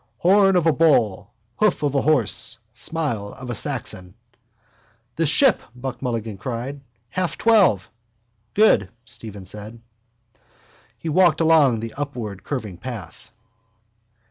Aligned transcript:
Horn 0.17 0.55
of 0.55 0.65
a 0.65 0.73
bull, 0.73 1.31
hoof 1.59 1.83
of 1.83 1.93
a 1.93 2.01
horse, 2.01 2.57
smile 2.73 3.33
of 3.37 3.51
a 3.51 3.53
Saxon. 3.53 4.15
—The 5.15 5.27
Ship, 5.27 5.61
Buck 5.75 6.01
Mulligan 6.01 6.39
cried. 6.39 6.81
Half 7.09 7.37
twelve. 7.37 7.87
—Good, 8.55 8.89
Stephen 9.05 9.45
said. 9.45 9.79
He 10.97 11.07
walked 11.07 11.39
along 11.39 11.81
the 11.81 11.93
upwardcurving 11.95 12.79
path. 12.81 13.29